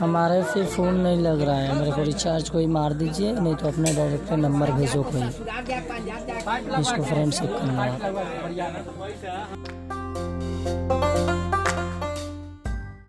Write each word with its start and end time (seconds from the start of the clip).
हमारे 0.00 0.42
से 0.42 0.64
फ़ोन 0.66 0.94
नहीं 0.94 1.20
लग 1.20 1.40
रहा 1.42 1.56
है। 1.56 1.74
मेरे 1.78 1.92
को 1.92 2.02
रिचार्ज 2.02 2.48
कोई 2.48 2.66
मार 2.66 2.92
दीजिए, 2.94 3.32
नहीं 3.32 3.54
तो 3.54 3.68
अपने 3.68 3.94
डायरेक्ट 3.94 4.32
नंबर 4.32 4.72
भेजो 4.72 5.02
कोई। 5.02 5.22
इसको 6.80 7.02
फ्रेंड 7.02 7.32
से 7.32 7.46
करना 7.46 7.82
है। 7.82 7.94